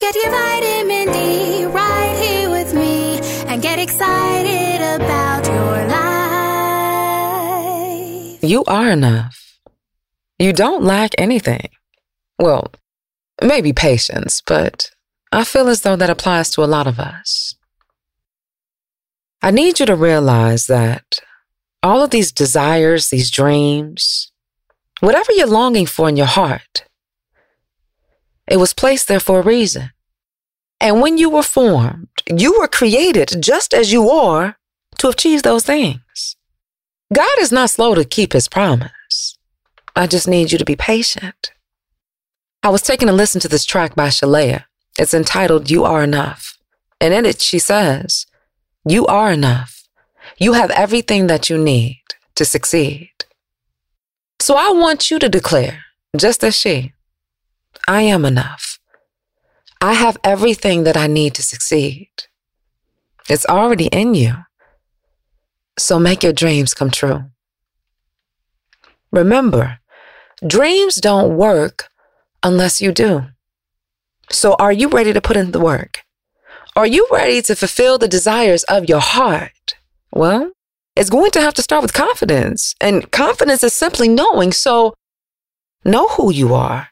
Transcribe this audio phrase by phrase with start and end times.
[0.00, 3.18] Get your vitamin D right here with me
[3.48, 5.88] and get excited about your
[8.28, 8.44] life.
[8.44, 9.58] You are enough.
[10.38, 11.70] You don't lack anything.
[12.38, 12.70] Well,
[13.42, 14.92] maybe patience, but
[15.32, 17.56] I feel as though that applies to a lot of us.
[19.42, 21.18] I need you to realize that
[21.82, 24.30] all of these desires, these dreams,
[25.00, 26.84] whatever you're longing for in your heart,
[28.48, 29.90] it was placed there for a reason.
[30.80, 34.56] And when you were formed, you were created just as you are
[34.98, 36.36] to achieve those things.
[37.12, 39.38] God is not slow to keep his promise.
[39.96, 41.52] I just need you to be patient.
[42.62, 44.64] I was taking a listen to this track by Sheléa.
[44.98, 46.58] It's entitled You Are Enough.
[47.00, 48.26] And in it, she says,
[48.84, 49.88] You are enough.
[50.36, 52.02] You have everything that you need
[52.34, 53.10] to succeed.
[54.40, 55.84] So I want you to declare,
[56.16, 56.92] just as she,
[57.88, 58.78] I am enough.
[59.80, 62.10] I have everything that I need to succeed.
[63.30, 64.34] It's already in you.
[65.78, 67.30] So make your dreams come true.
[69.10, 69.78] Remember,
[70.46, 71.88] dreams don't work
[72.42, 73.28] unless you do.
[74.30, 76.02] So are you ready to put in the work?
[76.76, 79.76] Are you ready to fulfill the desires of your heart?
[80.12, 80.52] Well,
[80.94, 82.74] it's going to have to start with confidence.
[82.82, 84.52] And confidence is simply knowing.
[84.52, 84.92] So
[85.86, 86.88] know who you are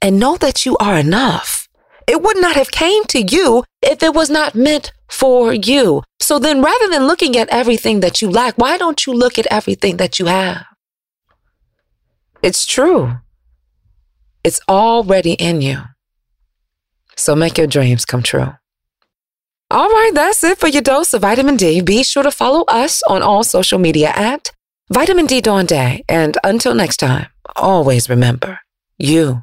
[0.00, 1.68] and know that you are enough.
[2.06, 6.02] It would not have came to you if it was not meant for you.
[6.20, 9.46] So then rather than looking at everything that you lack, why don't you look at
[9.50, 10.64] everything that you have?
[12.42, 13.18] It's true.
[14.44, 15.82] It's already in you.
[17.16, 18.54] So make your dreams come true.
[19.70, 21.82] All right, that's it for your dose of vitamin D.
[21.82, 24.50] Be sure to follow us on all social media at
[24.90, 26.04] Vitamin D Dawn Day.
[26.08, 27.26] And until next time,
[27.56, 28.60] always remember,
[28.96, 29.42] you